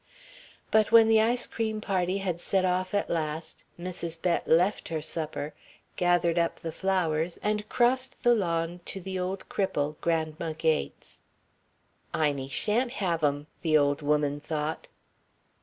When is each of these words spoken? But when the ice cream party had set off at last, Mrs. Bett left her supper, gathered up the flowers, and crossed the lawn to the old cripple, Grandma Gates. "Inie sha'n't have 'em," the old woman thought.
But 0.71 0.91
when 0.91 1.07
the 1.07 1.21
ice 1.21 1.45
cream 1.45 1.79
party 1.79 2.17
had 2.17 2.41
set 2.41 2.65
off 2.65 2.95
at 2.95 3.07
last, 3.07 3.63
Mrs. 3.79 4.19
Bett 4.19 4.47
left 4.47 4.87
her 4.89 4.99
supper, 4.99 5.53
gathered 5.95 6.39
up 6.39 6.59
the 6.59 6.71
flowers, 6.71 7.37
and 7.43 7.69
crossed 7.69 8.23
the 8.23 8.33
lawn 8.33 8.79
to 8.85 8.99
the 8.99 9.19
old 9.19 9.47
cripple, 9.47 9.97
Grandma 10.01 10.53
Gates. 10.57 11.19
"Inie 12.15 12.49
sha'n't 12.49 12.93
have 12.93 13.23
'em," 13.23 13.45
the 13.61 13.77
old 13.77 14.01
woman 14.01 14.39
thought. 14.39 14.87